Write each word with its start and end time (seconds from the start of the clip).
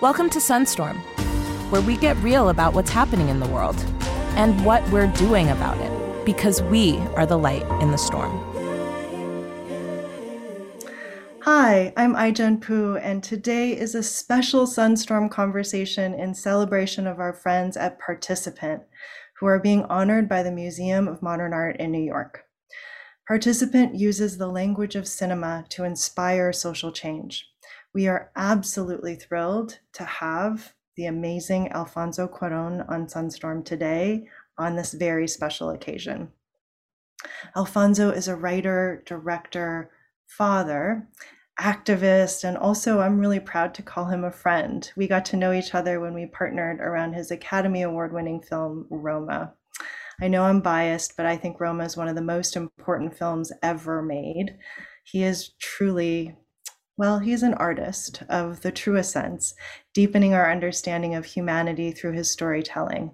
Welcome 0.00 0.30
to 0.30 0.38
Sunstorm, 0.38 0.96
where 1.72 1.82
we 1.82 1.96
get 1.96 2.16
real 2.18 2.50
about 2.50 2.72
what's 2.72 2.88
happening 2.88 3.30
in 3.30 3.40
the 3.40 3.48
world 3.48 3.74
and 4.36 4.64
what 4.64 4.88
we're 4.90 5.08
doing 5.08 5.48
about 5.48 5.76
it, 5.78 6.24
because 6.24 6.62
we 6.62 6.98
are 7.16 7.26
the 7.26 7.36
light 7.36 7.64
in 7.82 7.90
the 7.90 7.98
storm. 7.98 8.30
Hi, 11.40 11.92
I'm 11.96 12.14
Ai-jen 12.14 12.60
Poo, 12.60 12.96
and 12.98 13.24
today 13.24 13.76
is 13.76 13.96
a 13.96 14.02
special 14.04 14.68
Sunstorm 14.68 15.28
conversation 15.28 16.14
in 16.14 16.32
celebration 16.32 17.08
of 17.08 17.18
our 17.18 17.32
friends 17.32 17.76
at 17.76 17.98
Participant, 17.98 18.84
who 19.40 19.46
are 19.46 19.58
being 19.58 19.82
honored 19.86 20.28
by 20.28 20.44
the 20.44 20.52
Museum 20.52 21.08
of 21.08 21.22
Modern 21.22 21.52
Art 21.52 21.76
in 21.78 21.90
New 21.90 22.04
York. 22.04 22.44
Participant 23.26 23.96
uses 23.96 24.38
the 24.38 24.46
language 24.46 24.94
of 24.94 25.08
cinema 25.08 25.64
to 25.70 25.82
inspire 25.82 26.52
social 26.52 26.92
change. 26.92 27.50
We 27.98 28.06
are 28.06 28.30
absolutely 28.36 29.16
thrilled 29.16 29.80
to 29.94 30.04
have 30.04 30.72
the 30.94 31.06
amazing 31.06 31.72
Alfonso 31.72 32.28
Cuaron 32.28 32.88
on 32.88 33.08
Sunstorm 33.08 33.64
today 33.64 34.28
on 34.56 34.76
this 34.76 34.92
very 34.92 35.26
special 35.26 35.70
occasion. 35.70 36.28
Alfonso 37.56 38.10
is 38.10 38.28
a 38.28 38.36
writer, 38.36 39.02
director, 39.04 39.90
father, 40.28 41.08
activist, 41.60 42.44
and 42.44 42.56
also 42.56 43.00
I'm 43.00 43.18
really 43.18 43.40
proud 43.40 43.74
to 43.74 43.82
call 43.82 44.04
him 44.04 44.22
a 44.22 44.30
friend. 44.30 44.88
We 44.94 45.08
got 45.08 45.24
to 45.24 45.36
know 45.36 45.52
each 45.52 45.74
other 45.74 45.98
when 45.98 46.14
we 46.14 46.26
partnered 46.26 46.78
around 46.78 47.14
his 47.14 47.32
Academy 47.32 47.82
Award 47.82 48.12
winning 48.12 48.40
film, 48.40 48.86
Roma. 48.90 49.54
I 50.20 50.28
know 50.28 50.44
I'm 50.44 50.60
biased, 50.60 51.16
but 51.16 51.26
I 51.26 51.36
think 51.36 51.58
Roma 51.58 51.84
is 51.84 51.96
one 51.96 52.06
of 52.06 52.14
the 52.14 52.22
most 52.22 52.54
important 52.54 53.18
films 53.18 53.50
ever 53.60 54.02
made. 54.02 54.56
He 55.02 55.24
is 55.24 55.48
truly, 55.58 56.36
well, 56.98 57.20
he's 57.20 57.44
an 57.44 57.54
artist 57.54 58.24
of 58.28 58.60
the 58.62 58.72
truest 58.72 59.12
sense, 59.12 59.54
deepening 59.94 60.34
our 60.34 60.50
understanding 60.50 61.14
of 61.14 61.24
humanity 61.24 61.92
through 61.92 62.12
his 62.12 62.28
storytelling, 62.28 63.12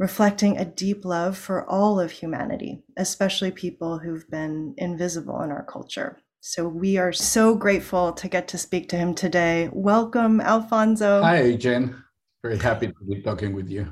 reflecting 0.00 0.58
a 0.58 0.64
deep 0.64 1.04
love 1.04 1.38
for 1.38 1.64
all 1.70 2.00
of 2.00 2.10
humanity, 2.10 2.82
especially 2.98 3.52
people 3.52 3.98
who've 3.98 4.28
been 4.28 4.74
invisible 4.76 5.40
in 5.42 5.52
our 5.52 5.64
culture. 5.64 6.18
So 6.40 6.66
we 6.66 6.98
are 6.98 7.12
so 7.12 7.54
grateful 7.54 8.12
to 8.12 8.28
get 8.28 8.48
to 8.48 8.58
speak 8.58 8.88
to 8.88 8.96
him 8.96 9.14
today. 9.14 9.70
Welcome, 9.72 10.40
Alfonso. 10.40 11.22
Hi, 11.22 11.54
Jen. 11.54 12.02
Very 12.42 12.58
happy 12.58 12.88
to 12.88 13.04
be 13.08 13.22
talking 13.22 13.54
with 13.54 13.70
you. 13.70 13.86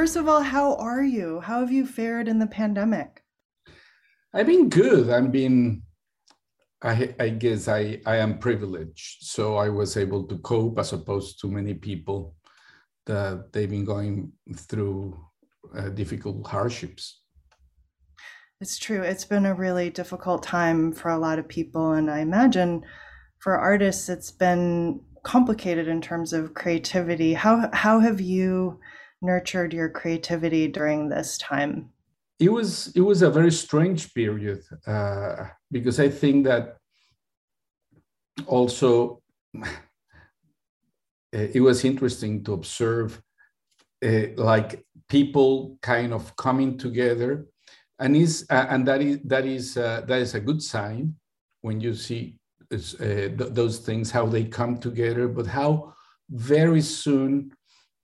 First 0.00 0.16
of 0.16 0.28
all, 0.28 0.40
how 0.40 0.76
are 0.76 1.04
you? 1.04 1.40
How 1.40 1.60
have 1.60 1.70
you 1.70 1.84
fared 1.84 2.26
in 2.26 2.38
the 2.38 2.46
pandemic? 2.46 3.22
I've 4.32 4.46
been 4.46 4.70
good. 4.70 5.10
I've 5.10 5.30
been, 5.30 5.82
I, 6.80 7.14
I 7.20 7.28
guess 7.28 7.68
I, 7.68 8.00
I 8.06 8.16
am 8.16 8.38
privileged. 8.38 9.24
So 9.24 9.58
I 9.58 9.68
was 9.68 9.98
able 9.98 10.26
to 10.28 10.38
cope 10.38 10.78
as 10.78 10.94
opposed 10.94 11.38
to 11.42 11.50
many 11.50 11.74
people 11.74 12.34
that 13.04 13.52
they've 13.52 13.68
been 13.68 13.84
going 13.84 14.32
through 14.56 15.22
uh, 15.76 15.90
difficult 15.90 16.46
hardships. 16.46 17.20
It's 18.58 18.78
true. 18.78 19.02
It's 19.02 19.26
been 19.26 19.44
a 19.44 19.52
really 19.52 19.90
difficult 19.90 20.42
time 20.42 20.94
for 20.94 21.10
a 21.10 21.18
lot 21.18 21.38
of 21.38 21.46
people. 21.46 21.92
And 21.92 22.10
I 22.10 22.20
imagine 22.20 22.84
for 23.40 23.58
artists, 23.58 24.08
it's 24.08 24.30
been 24.30 25.02
complicated 25.24 25.88
in 25.88 26.00
terms 26.00 26.32
of 26.32 26.54
creativity. 26.54 27.34
How, 27.34 27.68
how 27.74 28.00
have 28.00 28.22
you 28.22 28.80
nurtured 29.22 29.72
your 29.72 29.88
creativity 29.88 30.68
during 30.68 31.08
this 31.08 31.38
time? 31.38 31.90
It 32.38 32.50
was 32.50 32.92
it 32.96 33.02
was 33.02 33.22
a 33.22 33.30
very 33.30 33.52
strange 33.52 34.14
period 34.14 34.62
uh, 34.86 35.46
because 35.70 36.00
I 36.00 36.08
think 36.08 36.46
that 36.46 36.78
also 38.46 39.22
it 41.32 41.62
was 41.62 41.84
interesting 41.84 42.42
to 42.44 42.54
observe 42.54 43.22
uh, 44.04 44.28
like 44.36 44.84
people 45.08 45.78
kind 45.82 46.12
of 46.14 46.34
coming 46.36 46.78
together 46.78 47.46
and 47.98 48.16
is 48.16 48.46
uh, 48.50 48.66
and 48.70 48.88
that 48.88 49.02
is 49.02 49.18
that 49.24 49.44
is 49.44 49.76
uh, 49.76 50.02
that 50.06 50.20
is 50.20 50.34
a 50.34 50.40
good 50.40 50.62
sign 50.62 51.14
when 51.60 51.80
you 51.80 51.94
see 51.94 52.38
uh, 52.72 52.76
th- 52.78 53.36
those 53.36 53.78
things 53.78 54.10
how 54.10 54.26
they 54.26 54.44
come 54.44 54.78
together 54.78 55.28
but 55.28 55.46
how 55.46 55.92
very 56.30 56.80
soon 56.80 57.52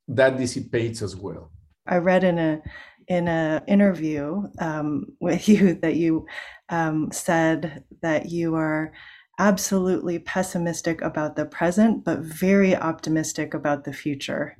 that 0.08 0.36
dissipates 0.36 1.02
as 1.02 1.16
well. 1.16 1.50
I 1.86 1.98
read 1.98 2.24
in 2.24 2.38
a 2.38 2.62
in 3.08 3.28
a 3.28 3.62
interview 3.68 4.42
um, 4.58 5.06
with 5.20 5.48
you 5.52 5.74
that 5.76 5.96
you 5.96 6.26
um, 6.68 7.10
said 7.12 7.84
that 8.02 8.30
you 8.30 8.54
are 8.54 8.92
absolutely 9.38 10.18
pessimistic 10.18 11.02
about 11.02 11.36
the 11.36 11.44
present, 11.44 12.04
but 12.04 12.20
very 12.20 12.74
optimistic 12.74 13.54
about 13.54 13.84
the 13.84 13.92
future. 13.92 14.56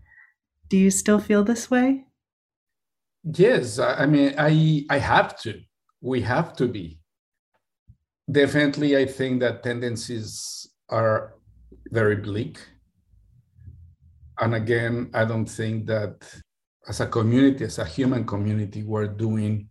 Do 0.69 0.77
you 0.77 0.91
still 0.91 1.19
feel 1.19 1.45
this 1.45 1.71
way? 1.71 2.05
Yes, 3.25 3.79
I 3.79 4.07
mean, 4.07 4.35
I 4.39 4.85
I 4.89 4.99
have 4.99 5.39
to. 5.41 5.61
We 6.01 6.21
have 6.23 6.55
to 6.57 6.69
be. 6.69 7.01
Definitely, 8.31 8.97
I 8.97 9.07
think 9.07 9.41
that 9.41 9.63
tendencies 9.63 10.69
are 10.89 11.35
very 11.91 12.17
bleak 12.17 12.59
and 14.39 14.55
again, 14.55 15.11
I 15.15 15.25
don't 15.25 15.47
think 15.47 15.87
that 15.87 16.17
as 16.89 17.01
a 17.01 17.07
community, 17.07 17.65
as 17.65 17.79
a 17.79 17.85
human 17.85 18.25
community, 18.25 18.83
we're 18.83 19.09
doing 19.09 19.69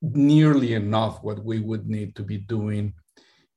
nearly 0.00 0.74
enough 0.74 1.22
what 1.22 1.44
we 1.44 1.60
would 1.60 1.88
need 1.88 2.16
to 2.16 2.22
be 2.22 2.38
doing 2.38 2.94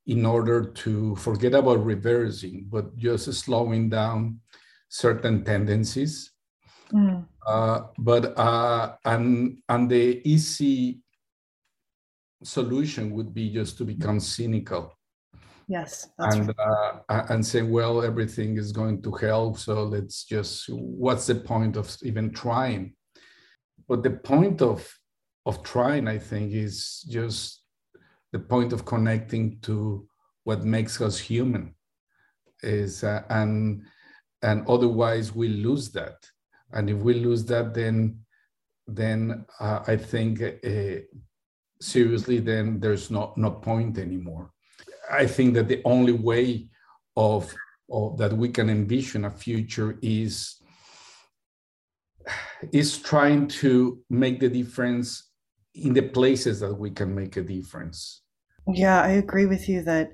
in 0.07 0.25
order 0.25 0.65
to 0.65 1.15
forget 1.15 1.53
about 1.53 1.83
reversing, 1.83 2.67
but 2.69 2.95
just 2.95 3.31
slowing 3.33 3.89
down 3.89 4.39
certain 4.89 5.43
tendencies. 5.43 6.31
Mm. 6.91 7.25
Uh, 7.45 7.81
but 7.97 8.37
uh, 8.37 8.95
and 9.05 9.57
and 9.69 9.89
the 9.89 10.21
easy 10.23 10.99
solution 12.43 13.11
would 13.11 13.33
be 13.33 13.49
just 13.49 13.77
to 13.77 13.85
become 13.85 14.19
cynical 14.19 14.94
Yes. 15.67 16.09
and 16.19 16.53
right. 16.57 16.99
uh, 17.09 17.25
and 17.29 17.45
say, 17.45 17.63
well, 17.63 18.03
everything 18.03 18.57
is 18.57 18.71
going 18.71 19.01
to 19.01 19.11
hell, 19.11 19.55
so 19.55 19.83
let's 19.83 20.23
just. 20.23 20.69
What's 20.69 21.27
the 21.27 21.35
point 21.35 21.75
of 21.75 21.95
even 22.03 22.31
trying? 22.31 22.93
But 23.87 24.03
the 24.03 24.11
point 24.11 24.61
of 24.61 24.87
of 25.45 25.63
trying, 25.63 26.07
I 26.07 26.17
think, 26.17 26.53
is 26.53 27.05
just 27.09 27.63
the 28.31 28.39
point 28.39 28.73
of 28.73 28.85
connecting 28.85 29.59
to 29.61 30.07
what 30.43 30.63
makes 30.63 31.01
us 31.01 31.17
human. 31.17 31.75
Is 32.61 33.03
uh, 33.03 33.23
and 33.29 33.83
and 34.43 34.67
otherwise 34.67 35.33
we 35.33 35.47
lose 35.47 35.91
that, 35.91 36.15
and 36.73 36.89
if 36.89 36.97
we 36.97 37.15
lose 37.15 37.43
that, 37.45 37.73
then 37.73 38.19
then 38.87 39.45
uh, 39.59 39.79
I 39.87 39.97
think 39.97 40.41
uh, 40.43 41.01
seriously, 41.81 42.39
then 42.39 42.79
there's 42.79 43.09
no 43.09 43.33
no 43.35 43.49
point 43.49 43.97
anymore 43.97 44.51
I 45.11 45.27
think 45.27 45.53
that 45.55 45.67
the 45.67 45.81
only 45.85 46.13
way 46.13 46.67
of, 47.15 47.53
of 47.91 48.17
that 48.17 48.33
we 48.33 48.49
can 48.49 48.69
envision 48.69 49.25
a 49.25 49.31
future 49.31 49.97
is 50.01 50.61
is 52.71 52.97
trying 52.97 53.47
to 53.47 53.99
make 54.09 54.39
the 54.39 54.49
difference 54.49 55.29
in 55.75 55.93
the 55.93 56.01
places 56.01 56.59
that 56.61 56.73
we 56.73 56.89
can 56.89 57.13
make 57.13 57.37
a 57.37 57.41
difference. 57.41 58.21
Yeah, 58.67 59.01
I 59.01 59.09
agree 59.09 59.45
with 59.45 59.69
you 59.69 59.83
that 59.83 60.11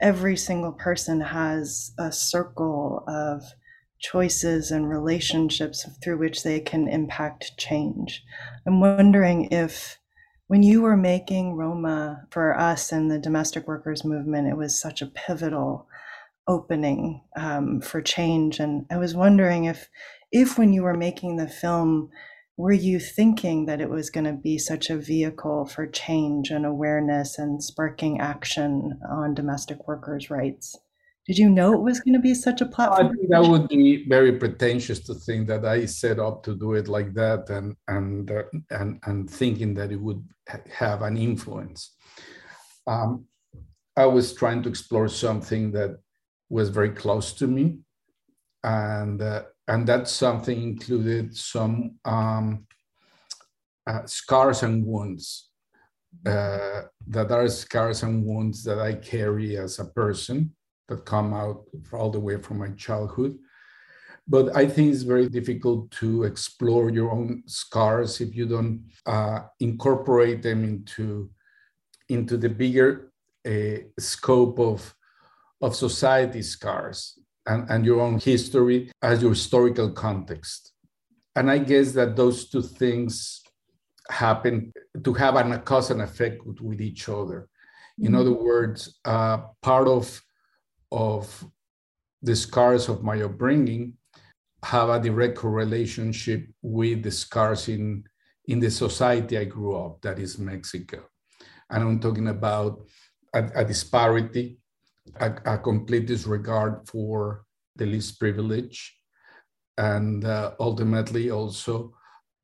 every 0.00 0.36
single 0.36 0.72
person 0.72 1.20
has 1.20 1.92
a 1.98 2.12
circle 2.12 3.02
of 3.08 3.42
choices 3.98 4.70
and 4.70 4.88
relationships 4.88 5.84
through 6.02 6.18
which 6.18 6.44
they 6.44 6.60
can 6.60 6.86
impact 6.86 7.56
change. 7.56 8.22
I'm 8.66 8.80
wondering 8.80 9.48
if 9.50 9.98
when 10.48 10.62
you 10.62 10.80
were 10.80 10.96
making 10.96 11.54
Roma 11.54 12.26
for 12.30 12.58
us 12.58 12.90
and 12.90 13.10
the 13.10 13.18
domestic 13.18 13.68
workers 13.68 14.02
movement, 14.02 14.48
it 14.48 14.56
was 14.56 14.80
such 14.80 15.02
a 15.02 15.06
pivotal 15.06 15.86
opening 16.48 17.22
um, 17.36 17.82
for 17.82 18.00
change. 18.00 18.58
And 18.58 18.86
I 18.90 18.96
was 18.96 19.14
wondering 19.14 19.64
if, 19.64 19.88
if 20.32 20.58
when 20.58 20.72
you 20.72 20.82
were 20.82 20.96
making 20.96 21.36
the 21.36 21.48
film, 21.48 22.08
were 22.56 22.72
you 22.72 22.98
thinking 22.98 23.66
that 23.66 23.82
it 23.82 23.90
was 23.90 24.08
going 24.08 24.24
to 24.24 24.32
be 24.32 24.56
such 24.56 24.88
a 24.88 24.96
vehicle 24.96 25.66
for 25.66 25.86
change 25.86 26.50
and 26.50 26.64
awareness 26.64 27.38
and 27.38 27.62
sparking 27.62 28.18
action 28.18 28.98
on 29.08 29.34
domestic 29.34 29.86
workers' 29.86 30.30
rights? 30.30 30.74
Did 31.28 31.36
you 31.36 31.50
know 31.50 31.74
it 31.74 31.82
was 31.82 32.00
going 32.00 32.14
to 32.14 32.20
be 32.20 32.34
such 32.34 32.62
a 32.62 32.66
platform? 32.66 33.06
I 33.06 33.10
think 33.10 33.28
that 33.28 33.42
would 33.42 33.68
be 33.68 34.08
very 34.08 34.32
pretentious 34.38 35.00
to 35.00 35.14
think 35.14 35.46
that 35.48 35.66
I 35.66 35.84
set 35.84 36.18
up 36.18 36.42
to 36.44 36.56
do 36.56 36.72
it 36.72 36.88
like 36.88 37.12
that, 37.14 37.50
and 37.50 37.76
and 37.86 38.30
uh, 38.30 38.44
and 38.70 38.98
and 39.04 39.30
thinking 39.30 39.74
that 39.74 39.92
it 39.92 40.00
would 40.00 40.26
have 40.72 41.02
an 41.02 41.18
influence. 41.18 41.94
Um, 42.86 43.26
I 43.94 44.06
was 44.06 44.32
trying 44.32 44.62
to 44.62 44.70
explore 44.70 45.08
something 45.08 45.70
that 45.72 45.98
was 46.48 46.70
very 46.70 46.92
close 46.92 47.34
to 47.34 47.46
me, 47.46 47.80
and 48.64 49.20
uh, 49.20 49.42
and 49.68 49.86
that 49.86 50.08
something 50.08 50.62
included 50.62 51.36
some 51.36 51.98
um, 52.06 52.66
uh, 53.86 54.06
scars 54.06 54.62
and 54.62 54.82
wounds 54.86 55.50
uh, 56.24 56.84
that 57.06 57.30
are 57.30 57.48
scars 57.48 58.02
and 58.02 58.24
wounds 58.24 58.64
that 58.64 58.78
I 58.78 58.94
carry 58.94 59.58
as 59.58 59.78
a 59.78 59.84
person 59.84 60.54
that 60.88 61.04
come 61.04 61.32
out 61.34 61.64
all 61.92 62.10
the 62.10 62.20
way 62.20 62.36
from 62.38 62.58
my 62.58 62.70
childhood. 62.70 63.38
But 64.26 64.54
I 64.54 64.66
think 64.66 64.92
it's 64.92 65.02
very 65.02 65.28
difficult 65.28 65.90
to 65.92 66.24
explore 66.24 66.90
your 66.90 67.10
own 67.10 67.42
scars 67.46 68.20
if 68.20 68.34
you 68.34 68.46
don't 68.46 68.84
uh, 69.06 69.40
incorporate 69.60 70.42
them 70.42 70.64
into, 70.64 71.30
into 72.10 72.36
the 72.36 72.50
bigger 72.50 73.10
uh, 73.46 73.78
scope 73.98 74.58
of, 74.58 74.94
of 75.62 75.74
society 75.74 76.42
scars 76.42 77.18
and, 77.46 77.68
and 77.70 77.86
your 77.86 78.00
own 78.00 78.18
history 78.18 78.90
as 79.02 79.22
your 79.22 79.30
historical 79.30 79.90
context. 79.90 80.72
And 81.34 81.50
I 81.50 81.58
guess 81.58 81.92
that 81.92 82.16
those 82.16 82.50
two 82.50 82.62
things 82.62 83.42
happen 84.10 84.72
to 85.04 85.12
have 85.14 85.36
an 85.36 85.58
cause 85.62 85.90
and 85.90 86.02
effect 86.02 86.44
with, 86.44 86.60
with 86.60 86.80
each 86.80 87.08
other. 87.08 87.48
In 87.98 88.06
mm-hmm. 88.06 88.16
other 88.16 88.32
words, 88.32 88.98
uh, 89.04 89.38
part 89.62 89.88
of 89.88 90.20
of 90.90 91.44
the 92.22 92.34
scars 92.34 92.88
of 92.88 93.02
my 93.02 93.22
upbringing 93.22 93.94
have 94.62 94.88
a 94.88 95.00
direct 95.00 95.42
relationship 95.44 96.46
with 96.62 97.02
the 97.02 97.10
scars 97.10 97.68
in 97.68 98.04
in 98.48 98.58
the 98.60 98.70
society 98.70 99.36
I 99.36 99.44
grew 99.44 99.76
up, 99.76 100.00
that 100.00 100.18
is 100.18 100.38
Mexico. 100.38 101.04
And 101.68 101.82
I'm 101.82 102.00
talking 102.00 102.28
about 102.28 102.80
a, 103.34 103.44
a 103.54 103.64
disparity, 103.64 104.58
a, 105.20 105.34
a, 105.44 105.58
complete 105.58 106.06
disregard 106.06 106.88
for 106.88 107.44
the 107.76 107.84
least 107.84 108.18
privileged, 108.18 108.90
and 109.76 110.24
uh, 110.24 110.52
ultimately 110.58 111.30
also 111.30 111.92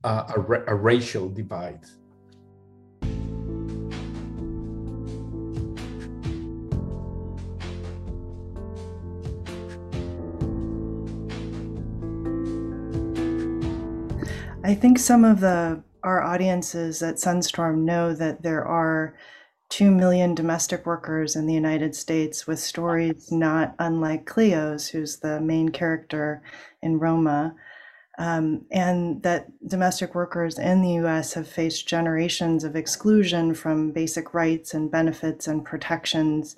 uh, 0.05 0.25
a, 0.37 0.73
a 0.73 0.75
racial 0.75 1.31
divide. 1.31 1.87
I 14.65 14.75
think 14.75 14.99
some 14.99 15.27
of 15.27 15.41
the 15.41 15.83
our 16.03 16.23
audiences 16.23 17.03
at 17.03 17.17
Sunstorm 17.17 17.85
know 17.85 18.15
that 18.15 18.43
there 18.43 18.65
are 18.65 19.15
2 19.69 19.91
million 19.91 20.35
domestic 20.35 20.87
workers 20.87 21.37
in 21.37 21.47
the 21.47 21.53
United 21.53 21.95
States 21.95 22.47
with 22.47 22.59
stories 22.59 23.31
not 23.31 23.75
unlike 23.79 24.25
Cleo's, 24.25 24.89
who's 24.89 25.19
the 25.19 25.39
main 25.41 25.69
character 25.69 26.43
in 26.83 26.99
Roma, 26.99 27.55
um, 28.19 28.65
and 28.71 29.23
that 29.23 29.49
domestic 29.69 30.15
workers 30.15 30.59
in 30.59 30.81
the 30.81 30.93
US 31.05 31.35
have 31.35 31.47
faced 31.49 31.87
generations 31.87 32.65
of 32.65 32.75
exclusion 32.75 33.55
from 33.55 33.93
basic 33.93 34.33
rights 34.33 34.73
and 34.73 34.91
benefits 34.91 35.47
and 35.47 35.63
protections, 35.63 36.57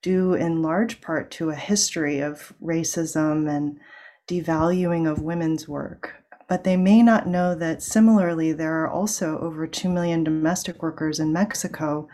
due 0.00 0.34
in 0.34 0.62
large 0.62 1.00
part 1.00 1.32
to 1.32 1.50
a 1.50 1.56
history 1.56 2.20
of 2.20 2.52
racism 2.62 3.50
and 3.50 3.80
devaluing 4.28 5.10
of 5.10 5.22
women's 5.22 5.66
work. 5.66 6.14
But 6.48 6.64
they 6.64 6.76
may 6.76 7.02
not 7.02 7.28
know 7.28 7.54
that 7.54 7.82
similarly, 7.82 8.52
there 8.52 8.82
are 8.82 8.90
also 8.90 9.38
over 9.38 9.66
2 9.66 9.88
million 9.88 10.24
domestic 10.24 10.82
workers 10.82 11.20
in 11.20 11.32
Mexico 11.32 12.08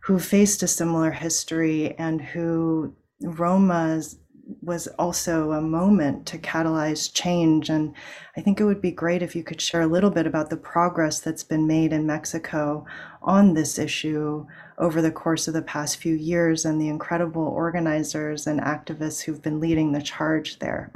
who 0.00 0.18
faced 0.18 0.62
a 0.62 0.68
similar 0.68 1.12
history 1.12 1.94
and 1.98 2.20
who 2.20 2.94
Roma's 3.22 4.18
was 4.60 4.86
also 4.98 5.52
a 5.52 5.60
moment 5.60 6.26
to 6.26 6.38
catalyze 6.38 7.12
change. 7.12 7.70
And 7.70 7.94
I 8.36 8.40
think 8.40 8.60
it 8.60 8.64
would 8.64 8.80
be 8.80 8.90
great 8.90 9.22
if 9.22 9.34
you 9.34 9.42
could 9.42 9.60
share 9.60 9.82
a 9.82 9.86
little 9.86 10.10
bit 10.10 10.26
about 10.26 10.50
the 10.50 10.56
progress 10.56 11.20
that's 11.20 11.44
been 11.44 11.66
made 11.66 11.92
in 11.92 12.06
Mexico 12.06 12.84
on 13.22 13.54
this 13.54 13.78
issue 13.78 14.46
over 14.78 15.00
the 15.00 15.10
course 15.10 15.48
of 15.48 15.54
the 15.54 15.62
past 15.62 15.96
few 15.96 16.14
years 16.14 16.64
and 16.64 16.80
the 16.80 16.88
incredible 16.88 17.46
organizers 17.46 18.46
and 18.46 18.60
activists 18.60 19.22
who've 19.22 19.42
been 19.42 19.60
leading 19.60 19.92
the 19.92 20.02
charge 20.02 20.58
there. 20.58 20.92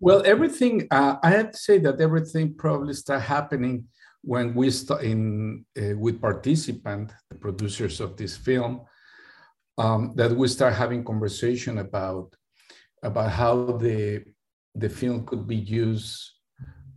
Well, 0.00 0.22
everything, 0.24 0.86
uh, 0.90 1.16
I 1.22 1.30
have 1.30 1.50
to 1.52 1.58
say 1.58 1.78
that 1.78 2.00
everything 2.00 2.54
probably 2.54 2.94
started 2.94 3.24
happening 3.24 3.84
when 4.22 4.54
we 4.54 4.70
start 4.70 5.02
in 5.02 5.64
uh, 5.76 5.96
with 5.96 6.20
participant, 6.20 7.12
the 7.30 7.36
producers 7.36 8.00
of 8.00 8.16
this 8.16 8.36
film, 8.36 8.82
um, 9.78 10.12
that 10.16 10.32
we 10.32 10.48
start 10.48 10.74
having 10.74 11.04
conversation 11.04 11.78
about 11.78 12.34
about 13.02 13.30
how 13.30 13.78
the 13.78 14.24
the 14.74 14.88
film 14.88 15.24
could 15.24 15.46
be 15.46 15.56
used 15.56 16.32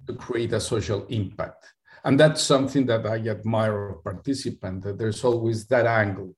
to 0.07 0.13
create 0.13 0.53
a 0.53 0.59
social 0.59 1.05
impact 1.07 1.65
and 2.03 2.19
that's 2.19 2.41
something 2.41 2.85
that 2.85 3.05
i 3.05 3.17
admire 3.29 3.89
of 3.89 4.03
participant 4.03 4.83
that 4.83 4.97
there's 4.97 5.23
always 5.23 5.67
that 5.67 5.85
angle 5.85 6.35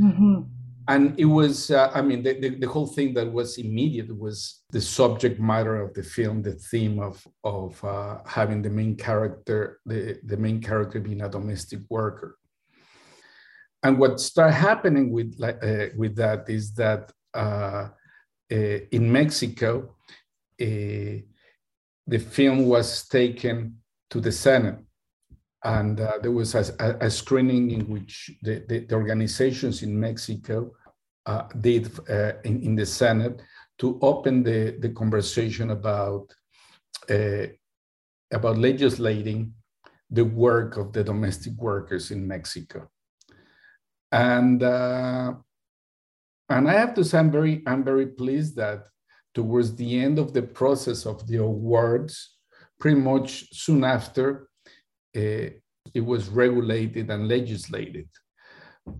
mm-hmm. 0.00 0.40
And 0.88 1.18
it 1.18 1.24
was 1.24 1.70
uh, 1.70 1.90
i 1.94 2.00
mean 2.00 2.22
the, 2.22 2.34
the, 2.40 2.50
the, 2.50 2.68
whole 2.68 2.86
thing 2.86 3.12
that 3.14 3.30
was 3.30 3.58
immediate 3.58 4.16
was 4.16 4.62
the 4.70 4.80
subject 4.80 5.40
matter 5.40 5.80
of 5.80 5.92
the 5.94 6.02
film 6.02 6.42
the 6.42 6.52
theme 6.52 6.98
of 7.00 7.26
of 7.44 7.82
uh, 7.84 8.18
having 8.26 8.62
the 8.62 8.70
main 8.70 8.94
character 8.96 9.80
the, 9.86 10.18
the 10.24 10.36
main 10.36 10.60
character 10.60 11.00
being 11.00 11.22
a 11.22 11.28
domestic 11.28 11.80
worker. 11.88 12.38
And 13.82 13.98
what 13.98 14.20
started 14.20 14.54
happening 14.54 15.12
with 15.12 15.40
uh, 15.42 15.94
with 15.96 16.16
that 16.16 16.48
is 16.48 16.74
that 16.74 17.12
uh, 17.34 17.88
uh, 18.50 18.78
in 18.90 19.12
Mexico, 19.12 19.94
uh, 20.60 21.22
the 22.06 22.18
film 22.18 22.66
was 22.66 23.06
taken 23.08 23.76
to 24.10 24.20
the 24.20 24.32
Senate, 24.32 24.78
and 25.66 26.00
uh, 26.00 26.18
there 26.22 26.30
was 26.30 26.54
a, 26.54 26.64
a, 27.00 27.10
screening 27.10 27.70
in 27.72 27.82
which 27.88 28.30
the, 28.42 28.64
the, 28.68 28.78
the 28.86 28.94
organizations 28.94 29.82
in 29.82 29.98
Mexico 29.98 30.72
uh, 31.26 31.42
did 31.60 31.90
in, 32.44 32.62
in, 32.62 32.76
the 32.76 32.86
Senate 32.86 33.42
to 33.78 33.98
open 34.00 34.42
the, 34.42 34.76
the 34.80 34.90
conversation 34.90 35.70
about 35.70 36.32
about 38.32 38.58
legislating 38.58 39.52
the 40.10 40.24
work 40.24 40.76
of 40.76 40.92
the 40.92 41.02
domestic 41.02 41.54
workers 41.54 42.10
in 42.10 42.26
Mexico. 42.26 42.88
And 44.12 44.62
uh, 44.62 45.34
and 46.48 46.70
I 46.70 46.72
have 46.72 46.94
to 46.94 47.04
say 47.04 47.18
I'm 47.18 47.30
very 47.30 47.62
I'm 47.66 47.84
very 47.84 48.06
pleased 48.06 48.56
that 48.56 48.86
towards 49.34 49.74
the 49.74 50.00
end 50.00 50.18
of 50.18 50.32
the 50.32 50.42
process 50.42 51.06
of 51.06 51.26
the 51.26 51.36
awards, 51.36 52.36
pretty 52.78 52.98
much 52.98 53.52
soon 53.52 53.84
after, 53.84 54.28
uh, 54.38 54.55
it 55.16 56.00
was 56.00 56.28
regulated 56.28 57.10
and 57.10 57.28
legislated, 57.28 58.08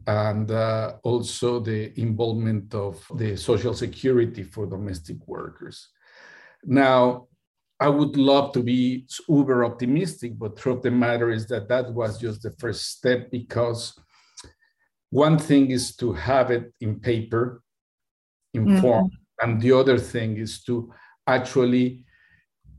and 0.07 0.51
uh, 0.51 0.95
also 1.03 1.61
the 1.61 1.99
involvement 2.01 2.75
of 2.75 3.05
the 3.15 3.37
social 3.37 3.75
security 3.75 4.43
for 4.43 4.67
domestic 4.67 5.19
workers. 5.27 5.89
Now, 6.65 7.29
I 7.79 7.89
would 7.89 8.17
love 8.17 8.53
to 8.53 8.63
be 8.63 9.07
uber 9.29 9.65
optimistic, 9.65 10.39
but 10.39 10.57
truth 10.57 10.79
of 10.79 10.83
the 10.83 10.91
matter 10.91 11.31
is 11.31 11.47
that 11.49 11.69
that 11.69 11.93
was 11.93 12.19
just 12.19 12.43
the 12.43 12.53
first 12.53 12.97
step 12.97 13.31
because 13.31 13.95
one 15.11 15.39
thing 15.39 15.71
is 15.71 15.95
to 15.97 16.13
have 16.13 16.51
it 16.51 16.73
in 16.81 17.01
paper, 17.01 17.63
in 18.55 18.65
mm-hmm. 18.65 18.81
form, 18.81 19.11
and 19.41 19.61
the 19.61 19.73
other 19.73 19.99
thing 19.99 20.39
is 20.39 20.63
to 20.65 20.93
actually 21.27 22.05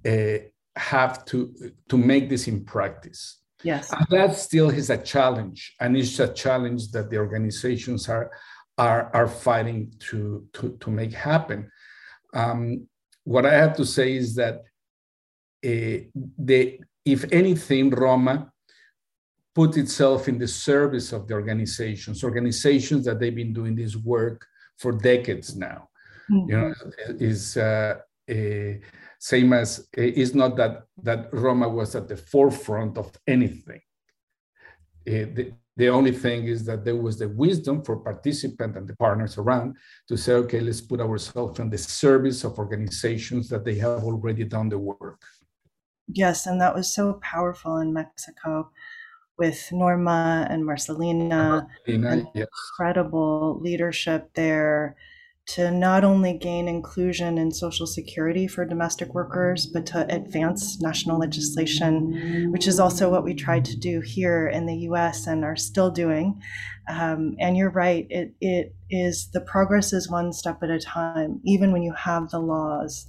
uh, 0.05 0.39
have 0.77 1.25
to 1.25 1.53
to 1.89 1.97
make 1.97 2.29
this 2.29 2.47
in 2.47 2.63
practice. 2.63 3.41
Yes, 3.63 3.91
and 3.91 4.05
that 4.11 4.35
still 4.35 4.69
is 4.69 4.89
a 4.89 4.97
challenge, 4.97 5.75
and 5.79 5.97
it's 5.97 6.19
a 6.19 6.31
challenge 6.33 6.91
that 6.91 7.09
the 7.09 7.17
organizations 7.17 8.07
are 8.07 8.31
are 8.77 9.09
are 9.13 9.27
fighting 9.27 9.93
to 10.09 10.45
to 10.53 10.77
to 10.79 10.91
make 10.91 11.13
happen. 11.13 11.71
Um, 12.33 12.87
what 13.23 13.45
I 13.45 13.53
have 13.53 13.75
to 13.77 13.85
say 13.85 14.15
is 14.15 14.35
that 14.35 14.61
uh, 15.65 16.05
the 16.37 16.79
if 17.03 17.25
anything, 17.31 17.89
Roma 17.89 18.51
put 19.55 19.75
itself 19.75 20.27
in 20.27 20.37
the 20.37 20.47
service 20.47 21.11
of 21.13 21.27
the 21.27 21.33
organizations, 21.33 22.23
organizations 22.23 23.05
that 23.05 23.19
they've 23.19 23.33
been 23.33 23.53
doing 23.53 23.75
this 23.75 23.95
work 23.95 24.45
for 24.77 24.91
decades 24.91 25.55
now. 25.55 25.89
Mm-hmm. 26.29 26.49
You 26.49 26.57
know, 26.57 26.73
is 27.19 27.57
uh, 27.57 27.95
a, 28.29 28.79
same 29.19 29.53
as 29.53 29.87
it's 29.93 30.33
not 30.35 30.55
that 30.57 30.83
that 31.03 31.29
Roma 31.33 31.67
was 31.67 31.95
at 31.95 32.07
the 32.07 32.17
forefront 32.17 32.97
of 32.97 33.11
anything. 33.27 33.81
Uh, 35.07 35.25
the, 35.35 35.53
the 35.77 35.89
only 35.89 36.11
thing 36.11 36.47
is 36.47 36.65
that 36.65 36.83
there 36.83 36.95
was 36.95 37.19
the 37.19 37.29
wisdom 37.29 37.83
for 37.83 37.97
participants 37.97 38.75
and 38.77 38.87
the 38.87 38.95
partners 38.95 39.37
around 39.37 39.77
to 40.07 40.17
say, 40.17 40.33
okay, 40.33 40.59
let's 40.59 40.81
put 40.81 40.99
ourselves 40.99 41.59
in 41.59 41.69
the 41.69 41.77
service 41.77 42.43
of 42.43 42.57
organizations 42.57 43.47
that 43.49 43.63
they 43.63 43.75
have 43.75 44.03
already 44.03 44.43
done 44.43 44.69
the 44.69 44.77
work. 44.77 45.21
Yes, 46.07 46.47
and 46.47 46.59
that 46.61 46.73
was 46.73 46.93
so 46.93 47.13
powerful 47.21 47.77
in 47.77 47.93
Mexico 47.93 48.71
with 49.37 49.71
Norma 49.71 50.47
and 50.49 50.65
Marcelina, 50.65 51.67
Marcelina 51.87 52.09
and 52.09 52.27
yes. 52.33 52.47
incredible 52.47 53.59
leadership 53.61 54.31
there 54.33 54.95
to 55.47 55.71
not 55.71 56.03
only 56.03 56.37
gain 56.37 56.67
inclusion 56.67 57.37
in 57.37 57.51
Social 57.51 57.87
Security 57.87 58.47
for 58.47 58.65
domestic 58.65 59.13
workers, 59.13 59.65
but 59.65 59.85
to 59.87 60.05
advance 60.13 60.81
national 60.81 61.17
legislation, 61.19 62.51
which 62.51 62.67
is 62.67 62.81
also 62.81 63.09
what 63.09 63.23
we 63.23 63.33
tried 63.33 63.63
to 63.65 63.77
do 63.77 64.01
here 64.01 64.49
in 64.49 64.65
the 64.65 64.75
US 64.89 65.25
and 65.25 65.45
are 65.45 65.55
still 65.55 65.89
doing. 65.89 66.41
Um, 66.89 67.35
and 67.39 67.55
you're 67.55 67.69
right, 67.69 68.05
it, 68.09 68.33
it 68.41 68.75
is 68.89 69.29
the 69.31 69.39
progress 69.39 69.93
is 69.93 70.11
one 70.11 70.33
step 70.33 70.61
at 70.63 70.69
a 70.69 70.79
time, 70.79 71.39
even 71.45 71.71
when 71.71 71.81
you 71.81 71.93
have 71.93 72.29
the 72.29 72.39
laws. 72.39 73.07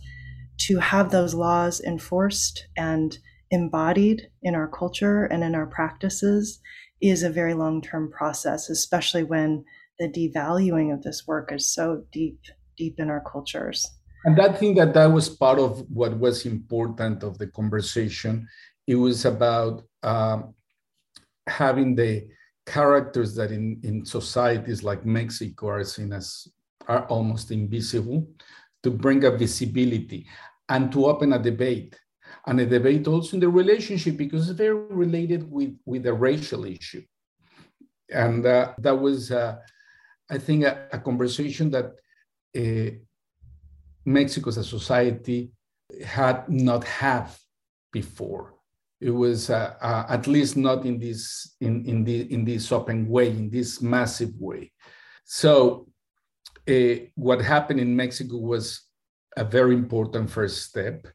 To 0.62 0.78
have 0.78 1.10
those 1.10 1.34
laws 1.34 1.80
enforced 1.80 2.66
and 2.76 3.18
embodied 3.50 4.28
in 4.42 4.54
our 4.54 4.68
culture 4.68 5.24
and 5.24 5.42
in 5.42 5.54
our 5.54 5.66
practices 5.66 6.60
is 7.00 7.22
a 7.22 7.30
very 7.30 7.54
long 7.54 7.80
term 7.80 8.10
process, 8.10 8.70
especially 8.70 9.24
when 9.24 9.64
the 9.98 10.08
devaluing 10.08 10.92
of 10.92 11.02
this 11.02 11.26
work 11.26 11.52
is 11.52 11.68
so 11.68 12.04
deep, 12.12 12.40
deep 12.76 12.98
in 12.98 13.10
our 13.10 13.20
cultures. 13.20 13.86
And 14.24 14.40
I 14.40 14.52
think 14.52 14.76
that 14.76 14.94
that 14.94 15.06
was 15.06 15.28
part 15.28 15.58
of 15.58 15.84
what 15.90 16.18
was 16.18 16.46
important 16.46 17.22
of 17.22 17.38
the 17.38 17.46
conversation. 17.46 18.48
It 18.86 18.96
was 18.96 19.24
about 19.24 19.82
um, 20.02 20.54
having 21.46 21.94
the 21.94 22.28
characters 22.66 23.34
that 23.36 23.50
in, 23.50 23.80
in 23.82 24.04
societies 24.04 24.82
like 24.82 25.06
Mexico 25.06 25.68
are 25.68 25.84
seen 25.84 26.12
as 26.12 26.48
are 26.86 27.04
almost 27.06 27.50
invisible 27.50 28.26
to 28.82 28.90
bring 28.90 29.24
a 29.24 29.30
visibility 29.30 30.26
and 30.68 30.90
to 30.92 31.06
open 31.06 31.32
a 31.32 31.38
debate 31.38 31.98
and 32.46 32.60
a 32.60 32.66
debate 32.66 33.06
also 33.06 33.36
in 33.36 33.40
the 33.40 33.48
relationship 33.48 34.16
because 34.16 34.48
it's 34.48 34.58
very 34.58 34.74
related 34.74 35.50
with, 35.50 35.76
with 35.84 36.02
the 36.02 36.12
racial 36.12 36.64
issue. 36.64 37.02
And 38.10 38.44
uh, 38.46 38.72
that 38.78 38.98
was 38.98 39.30
uh, 39.30 39.58
I 40.30 40.38
think, 40.38 40.64
a, 40.64 40.88
a 40.92 40.98
conversation 40.98 41.70
that 41.70 41.92
uh, 42.56 42.90
Mexico 44.04 44.48
as 44.50 44.58
a 44.58 44.64
society 44.64 45.52
had 46.04 46.48
not 46.48 46.84
had 46.84 47.28
before. 47.92 48.54
It 49.00 49.10
was 49.10 49.48
uh, 49.48 49.74
uh, 49.80 50.06
at 50.08 50.26
least 50.26 50.56
not 50.56 50.84
in 50.84 50.98
this 50.98 51.56
in 51.60 51.84
in 51.86 52.04
the 52.04 52.32
in 52.32 52.44
this 52.44 52.72
open 52.72 53.08
way, 53.08 53.28
in 53.28 53.48
this 53.48 53.80
massive 53.80 54.34
way. 54.38 54.72
So, 55.24 55.88
uh, 56.68 57.06
what 57.14 57.40
happened 57.40 57.80
in 57.80 57.94
Mexico 57.94 58.38
was 58.38 58.82
a 59.36 59.44
very 59.44 59.74
important 59.74 60.28
first 60.30 60.64
step, 60.64 61.06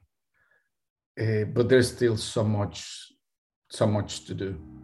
uh, 1.20 1.44
but 1.54 1.68
there's 1.68 1.92
still 1.92 2.16
so 2.16 2.44
much 2.44 3.12
so 3.70 3.86
much 3.86 4.26
to 4.26 4.34
do. 4.34 4.83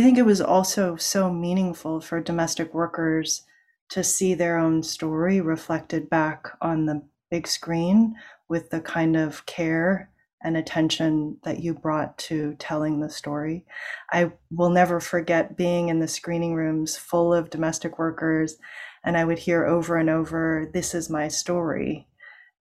I 0.00 0.02
think 0.02 0.16
it 0.16 0.24
was 0.24 0.40
also 0.40 0.96
so 0.96 1.30
meaningful 1.30 2.00
for 2.00 2.22
domestic 2.22 2.72
workers 2.72 3.42
to 3.90 4.02
see 4.02 4.32
their 4.32 4.56
own 4.56 4.82
story 4.82 5.42
reflected 5.42 6.08
back 6.08 6.48
on 6.62 6.86
the 6.86 7.02
big 7.30 7.46
screen 7.46 8.14
with 8.48 8.70
the 8.70 8.80
kind 8.80 9.14
of 9.14 9.44
care 9.44 10.08
and 10.42 10.56
attention 10.56 11.36
that 11.44 11.60
you 11.60 11.74
brought 11.74 12.16
to 12.16 12.54
telling 12.58 13.00
the 13.00 13.10
story. 13.10 13.66
I 14.10 14.32
will 14.50 14.70
never 14.70 15.00
forget 15.00 15.58
being 15.58 15.90
in 15.90 15.98
the 15.98 16.08
screening 16.08 16.54
rooms 16.54 16.96
full 16.96 17.34
of 17.34 17.50
domestic 17.50 17.98
workers, 17.98 18.56
and 19.04 19.18
I 19.18 19.26
would 19.26 19.40
hear 19.40 19.66
over 19.66 19.98
and 19.98 20.08
over, 20.08 20.70
This 20.72 20.94
is 20.94 21.10
my 21.10 21.28
story. 21.28 22.06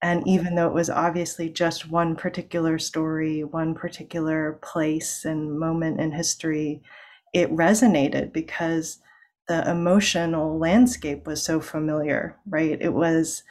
And 0.02 0.28
even 0.28 0.56
though 0.56 0.68
it 0.68 0.74
was 0.74 0.90
obviously 0.90 1.50
just 1.50 1.90
one 1.90 2.18
particular 2.18 2.78
story, 2.80 3.46
one 3.46 3.76
particular 3.76 4.60
place 4.62 5.24
and 5.24 5.58
moment 5.58 6.02
in 6.02 6.12
history, 6.12 6.84
it 7.34 7.52
resonated 7.52 8.34
because 8.34 9.00
the 9.48 9.70
emotional 9.70 10.58
landscape 10.58 11.26
was 11.26 11.42
so 11.42 11.60
familiar, 11.60 12.38
right? 12.48 12.78
It 12.80 12.94
was 12.94 13.44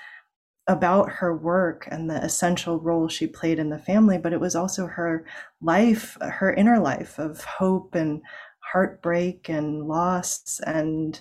about 0.68 1.10
her 1.10 1.34
work 1.34 1.88
and 1.90 2.08
the 2.08 2.22
essential 2.22 2.78
role 2.78 3.08
she 3.08 3.26
played 3.26 3.58
in 3.58 3.70
the 3.70 3.78
family, 3.78 4.18
but 4.18 4.32
it 4.32 4.40
was 4.40 4.54
also 4.54 4.86
her 4.86 5.24
life, 5.60 6.16
her 6.20 6.52
inner 6.52 6.78
life 6.78 7.18
of 7.18 7.42
hope 7.42 7.94
and 7.94 8.20
heartbreak 8.60 9.48
and 9.48 9.88
loss 9.88 10.60
and 10.66 11.20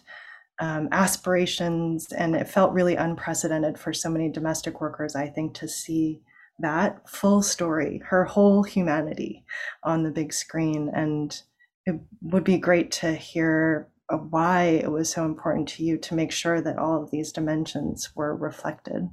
um, 0.59 0.89
aspirations. 0.91 2.11
And 2.11 2.35
it 2.35 2.49
felt 2.49 2.73
really 2.73 2.95
unprecedented 2.95 3.79
for 3.79 3.93
so 3.93 4.09
many 4.09 4.29
domestic 4.29 4.81
workers, 4.81 5.15
I 5.15 5.27
think, 5.27 5.53
to 5.55 5.67
see 5.67 6.21
that 6.59 7.07
full 7.09 7.41
story, 7.41 8.01
her 8.07 8.25
whole 8.25 8.63
humanity 8.63 9.45
on 9.83 10.03
the 10.03 10.11
big 10.11 10.33
screen. 10.33 10.91
And 10.93 11.41
it 11.87 11.95
would 12.21 12.43
be 12.43 12.57
great 12.57 12.91
to 12.91 13.15
hear 13.15 13.87
uh, 14.09 14.17
why 14.17 14.63
it 14.85 14.91
was 14.91 15.09
so 15.09 15.23
important 15.23 15.69
to 15.69 15.83
you 15.83 15.97
to 15.97 16.15
make 16.15 16.33
sure 16.33 16.59
that 16.61 16.77
all 16.77 17.01
of 17.01 17.09
these 17.11 17.31
dimensions 17.31 18.09
were 18.13 18.35
reflected. 18.35 19.09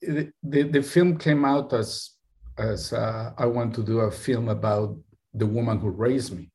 The, 0.00 0.62
the, 0.62 0.82
film 0.82 1.18
came 1.18 1.44
out 1.44 1.72
as 1.72 2.10
as 2.58 2.92
uh, 2.92 3.32
I 3.36 3.46
want 3.46 3.74
to 3.74 3.82
do 3.82 4.00
a 4.00 4.10
film 4.10 4.48
about 4.48 4.96
the 5.32 5.46
woman 5.46 5.78
who 5.80 5.90
raised 5.90 6.36
me, 6.36 6.52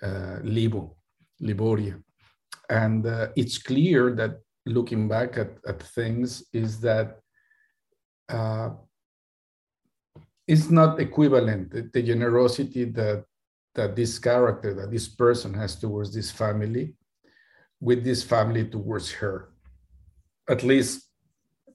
uh, 0.00 0.38
Libo, 0.44 0.96
Liboria. 1.42 2.00
And 2.70 3.04
uh, 3.04 3.28
it's 3.34 3.58
clear 3.58 4.14
that 4.14 4.38
looking 4.64 5.08
back 5.08 5.36
at, 5.38 5.52
at 5.66 5.82
things 5.82 6.44
is 6.52 6.78
that 6.80 7.18
uh, 8.28 8.70
it's 10.46 10.70
not 10.70 11.00
equivalent. 11.00 11.72
The, 11.72 11.90
the 11.92 12.02
generosity 12.02 12.84
that 12.84 13.24
that 13.74 13.96
this 13.96 14.18
character, 14.18 14.74
that 14.74 14.90
this 14.90 15.08
person 15.08 15.54
has 15.54 15.76
towards 15.76 16.14
this 16.14 16.30
family, 16.30 16.94
with 17.80 18.04
this 18.04 18.22
family 18.22 18.68
towards 18.68 19.10
her, 19.12 19.50
at 20.48 20.62
least 20.62 21.08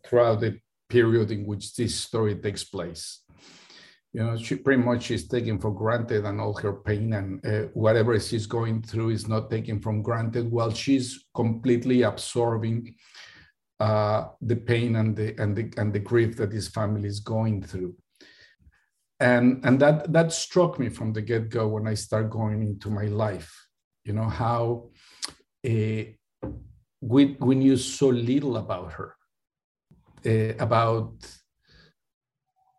throughout 0.06 0.40
the 0.40 0.60
period 0.88 1.32
in 1.32 1.46
which 1.46 1.76
this 1.76 1.96
story 1.96 2.36
takes 2.36 2.64
place. 2.64 3.24
You 4.12 4.24
know, 4.24 4.38
she 4.38 4.56
pretty 4.56 4.82
much 4.82 5.12
is 5.12 5.28
taken 5.28 5.60
for 5.60 5.72
granted, 5.72 6.26
and 6.26 6.42
all 6.42 6.56
her 6.58 6.74
pain 6.74 7.14
and 7.14 7.46
uh, 7.46 7.68
whatever 7.74 8.20
she's 8.20 8.48
going 8.48 8.82
through 8.82 9.10
is 9.10 9.28
not 9.28 9.52
taken 9.52 9.80
for 9.80 9.94
granted, 10.02 10.50
while 10.50 10.74
she's 10.74 11.26
completely 11.36 12.02
absorbing 12.02 12.96
uh, 13.80 14.30
the 14.42 14.56
pain 14.56 14.96
and 14.96 15.16
the 15.16 15.40
and 15.40 15.56
the 15.56 15.72
and 15.78 15.94
the 15.94 16.00
grief 16.00 16.38
that 16.38 16.50
this 16.50 16.70
family 16.70 17.08
is 17.08 17.20
going 17.20 17.62
through 17.62 17.96
and 19.20 19.60
and 19.66 19.80
that 19.80 20.12
that 20.12 20.32
struck 20.32 20.80
me 20.80 20.90
from 20.90 21.12
the 21.14 21.22
get-go 21.22 21.68
when 21.68 21.88
i 21.88 21.94
start 21.94 22.30
going 22.30 22.62
into 22.62 22.90
my 22.90 23.06
life 23.06 23.68
you 24.06 24.14
know 24.14 24.30
how 24.30 24.90
uh, 25.68 26.04
we, 27.02 27.38
we 27.40 27.56
knew 27.56 27.76
so 27.76 28.08
little 28.08 28.58
about 28.58 28.94
her 28.94 29.16
uh, 30.26 30.54
about 30.60 31.14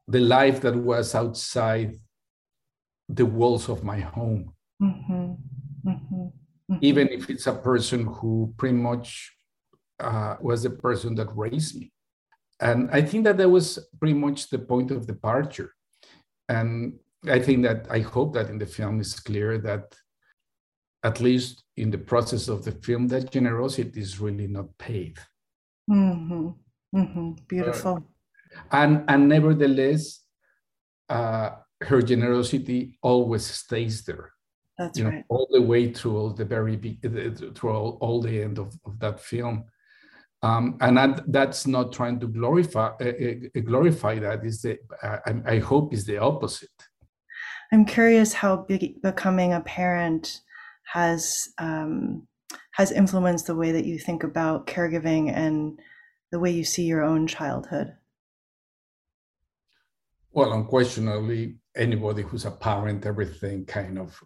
the 0.08 0.20
life 0.20 0.60
that 0.60 0.74
was 0.74 1.14
outside 1.14 1.94
the 3.08 3.26
walls 3.26 3.68
of 3.68 3.84
my 3.84 4.00
home 4.00 4.52
mm-hmm. 4.82 5.32
Mm-hmm. 5.86 6.14
Mm-hmm. 6.16 6.76
even 6.80 7.08
if 7.08 7.28
it's 7.28 7.46
a 7.46 7.54
person 7.54 8.06
who 8.06 8.54
pretty 8.56 8.76
much 8.76 9.32
uh, 9.98 10.36
was 10.40 10.62
the 10.62 10.70
person 10.70 11.14
that 11.16 11.36
raised 11.36 11.78
me 11.78 11.92
and 12.60 12.90
i 12.92 13.02
think 13.02 13.24
that 13.24 13.36
that 13.36 13.48
was 13.48 13.78
pretty 13.98 14.14
much 14.14 14.48
the 14.48 14.58
point 14.58 14.90
of 14.90 15.06
departure 15.06 15.74
and 16.50 16.98
I 17.28 17.38
think 17.38 17.62
that 17.62 17.86
I 17.90 18.00
hope 18.00 18.34
that 18.34 18.50
in 18.50 18.58
the 18.58 18.66
film 18.66 19.00
is 19.00 19.18
clear 19.20 19.58
that 19.58 19.94
at 21.02 21.20
least 21.20 21.64
in 21.76 21.90
the 21.90 21.98
process 22.12 22.48
of 22.48 22.64
the 22.64 22.72
film, 22.72 23.08
that 23.08 23.30
generosity 23.30 24.00
is 24.00 24.20
really 24.20 24.46
not 24.46 24.66
paid. 24.78 25.16
Mm-hmm. 25.90 26.48
Mm-hmm. 26.94 27.30
Beautiful. 27.48 27.96
Uh, 27.96 28.66
and 28.72 29.04
and 29.08 29.28
nevertheless, 29.28 30.24
uh, 31.08 31.50
her 31.82 32.02
generosity 32.02 32.98
always 33.02 33.46
stays 33.46 34.04
there. 34.04 34.32
That's 34.76 34.98
you 34.98 35.06
right. 35.06 35.14
Know, 35.18 35.24
all 35.28 35.48
the 35.50 35.62
way 35.62 35.92
through 35.92 36.16
all 36.16 36.30
the 36.30 36.44
very 36.44 36.76
through 37.54 37.70
all, 37.70 37.98
all 38.00 38.20
the 38.20 38.42
end 38.42 38.58
of, 38.58 38.74
of 38.84 38.98
that 38.98 39.20
film. 39.20 39.64
Um, 40.42 40.78
and 40.80 40.96
that, 40.96 41.22
that's 41.30 41.66
not 41.66 41.92
trying 41.92 42.18
to 42.20 42.26
glorify 42.26 42.88
uh, 43.00 43.04
uh, 43.04 43.60
glorify 43.60 44.18
that 44.20 44.44
is 44.44 44.62
the 44.62 44.78
uh, 45.02 45.18
I, 45.26 45.54
I, 45.54 45.58
hope 45.58 45.92
is 45.92 46.06
the 46.06 46.16
opposite. 46.16 46.70
I'm 47.72 47.84
curious 47.84 48.32
how 48.32 48.64
big, 48.68 49.02
becoming 49.02 49.52
a 49.52 49.60
parent 49.60 50.40
has 50.84 51.50
um, 51.58 52.26
has 52.72 52.90
influenced 52.90 53.46
the 53.46 53.54
way 53.54 53.70
that 53.72 53.84
you 53.84 53.98
think 53.98 54.24
about 54.24 54.66
caregiving 54.66 55.30
and 55.30 55.78
the 56.32 56.40
way 56.40 56.50
you 56.50 56.64
see 56.64 56.84
your 56.84 57.02
own 57.02 57.26
childhood. 57.26 57.92
Well 60.32 60.54
unquestionably 60.54 61.56
anybody 61.76 62.22
who's 62.22 62.46
a 62.46 62.50
parent 62.50 63.04
everything 63.04 63.66
kind 63.66 63.98
of 63.98 64.18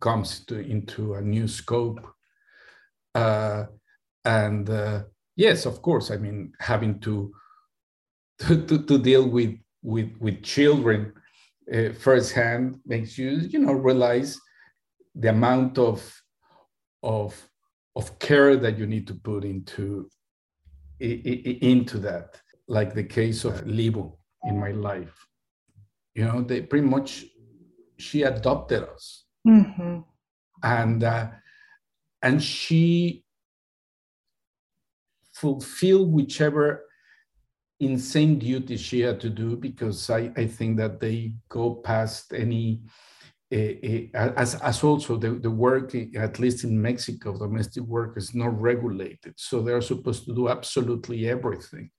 comes 0.00 0.44
to, 0.46 0.58
into 0.58 1.14
a 1.14 1.20
new 1.20 1.48
scope. 1.48 2.00
Uh, 3.14 3.64
and 4.24 4.68
uh, 4.68 5.02
yes, 5.40 5.66
of 5.66 5.80
course. 5.80 6.10
I 6.10 6.16
mean, 6.18 6.52
having 6.60 7.00
to 7.00 7.32
to, 8.40 8.66
to, 8.66 8.82
to 8.84 8.98
deal 8.98 9.28
with 9.28 9.54
with 9.82 10.10
with 10.20 10.42
children 10.42 11.12
uh, 11.74 11.92
firsthand 11.98 12.80
makes 12.84 13.16
you 13.18 13.30
you 13.52 13.58
know 13.58 13.72
realize 13.72 14.38
the 15.14 15.30
amount 15.30 15.78
of 15.78 15.98
of 17.02 17.30
of 17.96 18.18
care 18.18 18.56
that 18.56 18.78
you 18.78 18.86
need 18.86 19.06
to 19.06 19.14
put 19.14 19.44
into 19.44 20.08
into 21.00 21.98
that 21.98 22.40
like 22.68 22.94
the 22.94 23.04
case 23.18 23.44
of 23.44 23.66
Libo 23.66 24.18
in 24.44 24.58
my 24.58 24.70
life 24.70 25.16
you 26.14 26.24
know 26.24 26.42
they 26.42 26.60
pretty 26.60 26.86
much 26.86 27.24
she 27.98 28.22
adopted 28.22 28.82
us 28.84 29.24
mm-hmm. 29.46 30.00
and 30.62 31.04
uh, 31.04 31.28
and 32.22 32.42
she 32.42 33.24
fulfilled 35.40 36.12
whichever 36.12 36.84
insane 37.80 38.38
duty 38.38 38.76
she 38.76 39.00
had 39.00 39.18
to 39.20 39.30
do 39.30 39.56
because 39.56 40.10
I, 40.10 40.30
I 40.36 40.46
think 40.46 40.76
that 40.76 41.00
they 41.00 41.34
go 41.48 41.76
past 41.76 42.34
any 42.34 42.82
uh, 43.52 43.56
uh, 44.14 44.32
as, 44.36 44.54
as 44.56 44.84
also 44.84 45.16
the, 45.16 45.30
the 45.30 45.50
work 45.50 45.92
at 46.14 46.38
least 46.38 46.62
in 46.62 46.80
mexico 46.80 47.36
domestic 47.36 47.82
work 47.82 48.16
is 48.16 48.34
not 48.34 48.60
regulated. 48.60 49.34
So 49.36 49.62
they're 49.62 49.80
supposed 49.80 50.26
to 50.26 50.34
do 50.34 50.48
absolutely 50.48 51.28
everything. 51.28 51.90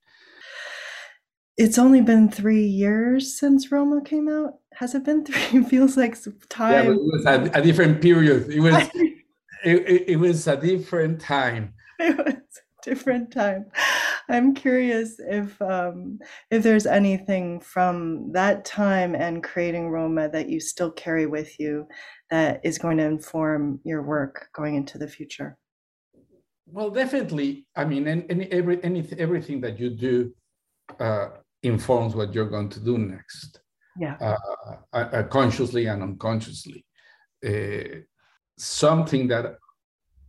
It's 1.58 1.78
only 1.78 2.02
been 2.02 2.30
three 2.30 2.66
years 2.66 3.38
since 3.38 3.72
roma 3.72 4.02
came 4.02 4.30
out. 4.30 4.54
Has 4.76 4.94
it 4.94 5.04
been 5.04 5.26
three? 5.26 5.60
It 5.60 5.68
feels 5.68 5.98
like 5.98 6.16
time 6.48 6.86
yeah, 6.86 6.92
it 6.92 7.02
was 7.02 7.26
a, 7.26 7.60
a, 7.60 7.62
different 7.62 8.02
period. 8.02 8.50
It 8.50 8.60
was 8.60 8.76
it, 8.94 9.80
it, 9.94 10.10
it 10.10 10.16
was 10.18 10.48
a 10.48 10.56
different 10.56 11.20
time. 11.20 11.74
It 12.00 12.18
was 12.18 12.36
different 12.84 13.32
time. 13.32 13.66
I'm 14.30 14.54
curious 14.54 15.20
if 15.20 15.62
um, 15.62 16.20
if 16.50 16.64
there's 16.64 16.86
anything 16.86 17.60
from 17.60 18.32
that 18.34 18.66
time 18.66 19.16
and 19.16 19.44
creating 19.44 19.90
Roma 19.90 20.30
that 20.30 20.50
you 20.50 20.60
still 20.60 20.92
carry 20.92 21.26
with 21.26 21.60
you 21.60 21.88
that 22.30 22.62
is 22.64 22.78
going 22.78 22.98
to 22.98 23.04
inform 23.04 23.80
your 23.84 24.04
work 24.04 24.48
going 24.54 24.76
into 24.76 24.98
the 24.98 25.08
future. 25.08 25.58
Well, 26.66 26.90
definitely. 26.90 27.68
I 27.76 27.84
mean, 27.84 28.08
any, 28.08 28.50
every, 28.52 28.82
any, 28.84 29.06
everything 29.18 29.60
that 29.62 29.78
you 29.78 29.90
do 29.90 30.34
uh, 31.00 31.30
informs 31.64 32.16
what 32.16 32.34
you're 32.34 32.50
going 32.50 32.70
to 32.70 32.80
do 32.80 32.98
next. 32.98 33.60
Yeah. 34.00 34.16
Uh, 34.22 34.76
uh, 34.94 35.24
consciously 35.24 35.88
and 35.88 36.02
unconsciously. 36.02 36.86
Uh, 37.46 38.02
something 38.58 39.28
that 39.28 39.58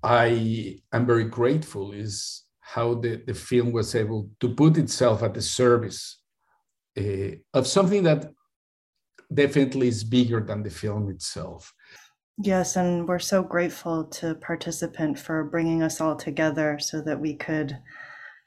I 0.02 0.80
am 0.92 1.06
very 1.06 1.24
grateful 1.24 1.92
is 1.92 2.41
how 2.74 2.94
the, 2.94 3.22
the 3.26 3.34
film 3.34 3.70
was 3.70 3.94
able 3.94 4.30
to 4.40 4.48
put 4.48 4.78
itself 4.78 5.22
at 5.22 5.34
the 5.34 5.42
service 5.42 6.20
uh, 6.98 7.32
of 7.52 7.66
something 7.66 8.02
that 8.02 8.30
definitely 9.32 9.88
is 9.88 10.02
bigger 10.02 10.40
than 10.40 10.62
the 10.62 10.70
film 10.70 11.10
itself. 11.10 11.74
Yes, 12.38 12.76
and 12.76 13.06
we're 13.06 13.18
so 13.18 13.42
grateful 13.42 14.04
to 14.04 14.36
Participant 14.36 15.18
for 15.18 15.44
bringing 15.44 15.82
us 15.82 16.00
all 16.00 16.16
together 16.16 16.78
so 16.80 17.02
that 17.02 17.20
we 17.20 17.34
could 17.34 17.76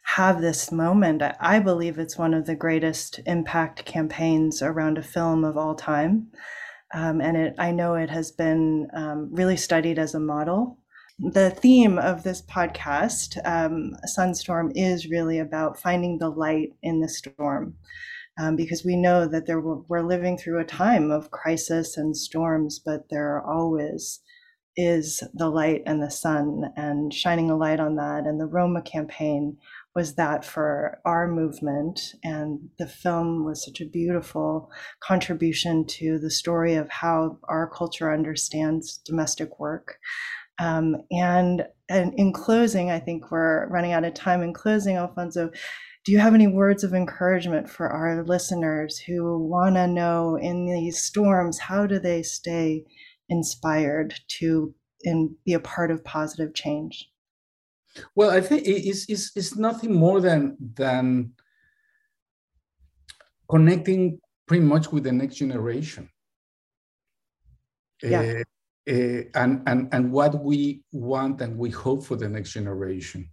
have 0.06 0.42
this 0.42 0.72
moment. 0.72 1.22
I 1.40 1.60
believe 1.60 2.00
it's 2.00 2.18
one 2.18 2.34
of 2.34 2.48
the 2.48 2.56
greatest 2.56 3.20
impact 3.28 3.86
campaigns 3.86 4.64
around 4.64 4.98
a 4.98 5.04
film 5.04 5.44
of 5.44 5.56
all 5.56 5.76
time. 5.76 6.32
Um, 6.96 7.22
and 7.22 7.38
it, 7.38 7.56
I 7.60 7.70
know 7.70 7.94
it 7.94 8.10
has 8.10 8.32
been 8.32 8.88
um, 8.96 9.30
really 9.32 9.58
studied 9.58 10.00
as 10.00 10.16
a 10.16 10.20
model 10.20 10.80
the 11.20 11.50
theme 11.50 11.98
of 11.98 12.24
this 12.24 12.42
podcast, 12.42 13.38
um, 13.46 13.94
Sunstorm, 14.18 14.72
is 14.76 15.10
really 15.10 15.40
about 15.40 15.80
finding 15.80 16.18
the 16.18 16.30
light 16.30 16.74
in 16.84 17.00
the 17.02 17.10
storm. 17.10 17.76
Um, 18.38 18.58
because 18.58 18.84
we 18.84 18.98
know 18.98 19.28
that 19.28 19.46
there 19.46 19.62
we're 19.62 20.02
living 20.02 20.38
through 20.38 20.60
a 20.60 20.66
time 20.66 21.10
of 21.10 21.32
crisis 21.32 21.96
and 21.96 22.18
storms, 22.18 22.80
but 22.86 23.08
there 23.10 23.42
always 23.42 24.20
is 24.76 25.24
the 25.34 25.50
light 25.50 25.84
and 25.86 26.04
the 26.04 26.12
sun, 26.12 26.66
and 26.76 27.14
shining 27.14 27.50
a 27.50 27.56
light 27.56 27.80
on 27.80 27.96
that. 27.96 28.26
And 28.26 28.38
the 28.38 28.46
Roma 28.46 28.82
campaign 28.82 29.56
was 29.96 30.16
that 30.16 30.44
for 30.44 31.00
our 31.06 31.30
movement, 31.30 32.14
and 32.26 32.60
the 32.78 32.88
film 32.88 33.46
was 33.46 33.64
such 33.64 33.80
a 33.80 33.86
beautiful 33.86 34.70
contribution 35.00 35.86
to 35.88 36.20
the 36.20 36.30
story 36.30 36.76
of 36.76 36.90
how 36.90 37.40
our 37.48 37.70
culture 37.70 38.12
understands 38.12 38.98
domestic 39.06 39.58
work. 39.62 39.98
Um, 40.60 40.98
and, 41.12 41.66
and 41.90 42.14
in 42.16 42.34
closing, 42.34 42.92
I 42.92 43.00
think 43.00 43.32
we're 43.32 43.68
running 43.68 43.92
out 43.92 44.06
of 44.06 44.14
time. 44.14 44.42
In 44.42 44.54
closing, 44.54 44.96
Alfonso, 44.96 45.50
do 46.06 46.12
you 46.12 46.20
have 46.20 46.36
any 46.36 46.48
words 46.48 46.84
of 46.84 46.94
encouragement 46.94 47.70
for 47.70 47.90
our 47.90 48.24
listeners 48.24 48.98
who 49.00 49.40
want 49.40 49.76
to 49.76 49.88
know 49.88 50.38
in 50.38 50.66
these 50.66 51.02
storms 51.02 51.60
how 51.60 51.88
do 51.88 52.00
they 52.00 52.22
stay 52.22 52.86
inspired 53.28 54.14
to 54.28 54.74
and 55.04 55.32
be 55.46 55.54
a 55.54 55.60
part 55.60 55.92
of 55.92 56.04
positive 56.04 56.54
change? 56.54 57.10
Well, 58.16 58.30
I 58.30 58.42
think 58.42 58.64
it's, 58.66 59.10
it's, 59.10 59.32
it's 59.36 59.56
nothing 59.56 59.94
more 59.94 60.22
than 60.22 60.58
than 60.76 61.32
connecting 63.50 64.20
pretty 64.48 64.64
much 64.64 64.92
with 64.92 65.04
the 65.04 65.12
next 65.12 65.36
generation. 65.36 66.10
Yeah. 68.04 68.22
Uh, 68.22 68.44
and, 68.88 69.64
and, 69.66 69.90
and 69.92 70.12
what 70.12 70.44
we 70.44 70.84
want 70.92 71.42
and 71.42 71.58
we 71.58 71.70
hope 71.70 72.04
for 72.04 72.16
the 72.16 72.30
next 72.30 72.54
generation. 72.54 73.30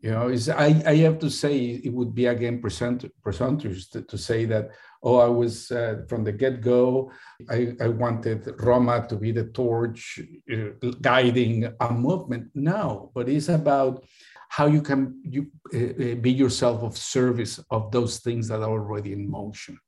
You 0.00 0.10
know, 0.10 0.28
is 0.28 0.50
I, 0.50 0.82
I 0.86 0.96
have 0.96 1.18
to 1.20 1.30
say 1.30 1.80
it 1.82 1.90
would 1.90 2.14
be 2.14 2.26
again 2.26 2.60
presumptuous 2.60 3.88
to, 3.88 4.02
to 4.02 4.18
say 4.18 4.44
that, 4.44 4.68
oh, 5.02 5.16
I 5.16 5.28
was 5.28 5.70
uh, 5.70 6.02
from 6.08 6.24
the 6.24 6.32
get 6.32 6.60
go, 6.60 7.10
I, 7.48 7.74
I 7.80 7.88
wanted 7.88 8.60
Roma 8.60 9.06
to 9.08 9.16
be 9.16 9.32
the 9.32 9.44
torch 9.44 10.20
uh, 10.52 10.90
guiding 11.00 11.72
a 11.80 11.92
movement. 11.92 12.50
No, 12.54 13.12
but 13.14 13.30
it's 13.30 13.48
about 13.48 14.04
how 14.50 14.66
you 14.66 14.82
can 14.82 15.20
you, 15.24 15.46
uh, 15.74 16.16
be 16.16 16.30
yourself 16.30 16.82
of 16.82 16.98
service 16.98 17.58
of 17.70 17.90
those 17.90 18.18
things 18.18 18.48
that 18.48 18.60
are 18.60 18.70
already 18.70 19.14
in 19.14 19.28
motion. 19.28 19.78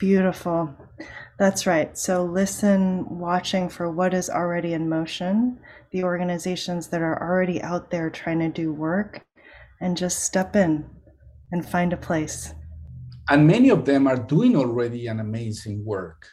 Beautiful. 0.00 0.74
That's 1.38 1.66
right. 1.66 1.96
So 1.96 2.24
listen, 2.24 3.04
watching 3.18 3.68
for 3.68 3.90
what 3.90 4.14
is 4.14 4.30
already 4.30 4.72
in 4.72 4.88
motion, 4.88 5.58
the 5.92 6.04
organizations 6.04 6.88
that 6.88 7.02
are 7.02 7.20
already 7.22 7.60
out 7.60 7.90
there 7.90 8.08
trying 8.08 8.38
to 8.38 8.48
do 8.48 8.72
work, 8.72 9.22
and 9.78 9.98
just 9.98 10.24
step 10.24 10.56
in 10.56 10.88
and 11.52 11.68
find 11.68 11.92
a 11.92 11.98
place. 11.98 12.54
And 13.28 13.46
many 13.46 13.68
of 13.68 13.84
them 13.84 14.06
are 14.06 14.16
doing 14.16 14.56
already 14.56 15.06
an 15.06 15.20
amazing 15.20 15.84
work. 15.84 16.26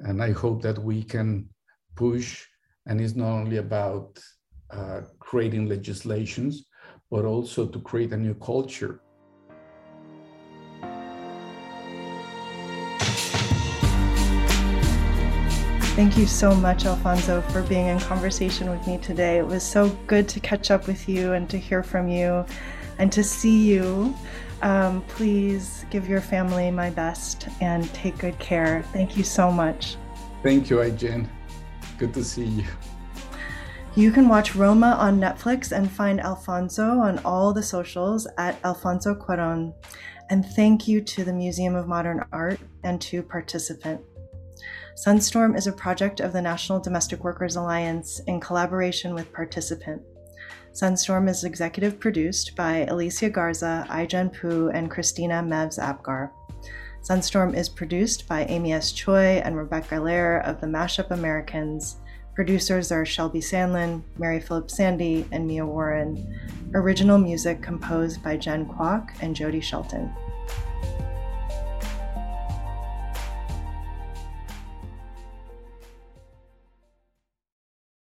And 0.00 0.22
I 0.22 0.32
hope 0.32 0.60
that 0.62 0.78
we 0.78 1.02
can 1.02 1.48
push, 1.96 2.44
and 2.86 3.00
it's 3.00 3.16
not 3.16 3.30
only 3.30 3.56
about 3.56 4.18
uh, 4.70 5.00
creating 5.18 5.66
legislations, 5.66 6.66
but 7.10 7.24
also 7.24 7.66
to 7.66 7.80
create 7.80 8.12
a 8.12 8.18
new 8.18 8.34
culture 8.34 9.00
Thank 15.98 16.16
you 16.16 16.28
so 16.28 16.54
much, 16.54 16.86
Alfonso, 16.86 17.40
for 17.40 17.60
being 17.62 17.86
in 17.86 17.98
conversation 17.98 18.70
with 18.70 18.86
me 18.86 18.98
today. 18.98 19.38
It 19.38 19.44
was 19.44 19.64
so 19.64 19.88
good 20.06 20.28
to 20.28 20.38
catch 20.38 20.70
up 20.70 20.86
with 20.86 21.08
you 21.08 21.32
and 21.32 21.50
to 21.50 21.58
hear 21.58 21.82
from 21.82 22.06
you 22.06 22.46
and 22.98 23.10
to 23.10 23.24
see 23.24 23.66
you. 23.66 24.14
Um, 24.62 25.02
please 25.08 25.84
give 25.90 26.08
your 26.08 26.20
family 26.20 26.70
my 26.70 26.90
best 26.90 27.48
and 27.60 27.92
take 27.94 28.16
good 28.16 28.38
care. 28.38 28.84
Thank 28.92 29.16
you 29.16 29.24
so 29.24 29.50
much. 29.50 29.96
Thank 30.44 30.70
you, 30.70 30.76
Aijen. 30.76 31.26
Good 31.98 32.14
to 32.14 32.22
see 32.22 32.44
you. 32.44 32.64
You 33.96 34.12
can 34.12 34.28
watch 34.28 34.54
Roma 34.54 34.94
on 35.00 35.18
Netflix 35.18 35.72
and 35.72 35.90
find 35.90 36.20
Alfonso 36.20 37.00
on 37.00 37.18
all 37.24 37.52
the 37.52 37.64
socials 37.64 38.28
at 38.38 38.56
Alfonso 38.64 39.16
Cuaron. 39.16 39.74
And 40.30 40.46
thank 40.46 40.86
you 40.86 41.00
to 41.00 41.24
the 41.24 41.32
Museum 41.32 41.74
of 41.74 41.88
Modern 41.88 42.24
Art 42.30 42.60
and 42.84 43.00
to 43.00 43.20
Participant. 43.20 44.00
Sunstorm 44.98 45.56
is 45.56 45.68
a 45.68 45.72
project 45.72 46.18
of 46.18 46.32
the 46.32 46.42
National 46.42 46.80
Domestic 46.80 47.22
Workers 47.22 47.54
Alliance 47.54 48.18
in 48.26 48.40
collaboration 48.40 49.14
with 49.14 49.32
Participant. 49.32 50.02
Sunstorm 50.72 51.28
is 51.28 51.44
executive 51.44 52.00
produced 52.00 52.56
by 52.56 52.78
Alicia 52.86 53.30
Garza, 53.30 53.86
Aijen 53.90 54.36
Poo, 54.36 54.70
and 54.70 54.90
Christina 54.90 55.34
Mevs 55.34 55.78
Apgar. 55.78 56.32
Sunstorm 57.00 57.54
is 57.56 57.68
produced 57.68 58.26
by 58.26 58.44
Amy 58.46 58.72
S. 58.72 58.90
Choi 58.90 59.40
and 59.44 59.56
Rebecca 59.56 59.94
Lehrer 59.94 60.44
of 60.44 60.60
the 60.60 60.66
Mashup 60.66 61.12
Americans. 61.12 61.98
Producers 62.34 62.90
are 62.90 63.06
Shelby 63.06 63.40
Sandlin, 63.40 64.02
Mary 64.18 64.40
Phillips 64.40 64.76
Sandy, 64.76 65.28
and 65.30 65.46
Mia 65.46 65.64
Warren. 65.64 66.40
Original 66.74 67.18
music 67.18 67.62
composed 67.62 68.20
by 68.24 68.36
Jen 68.36 68.66
Kwok 68.66 69.10
and 69.20 69.36
Jody 69.36 69.60
Shelton. 69.60 70.12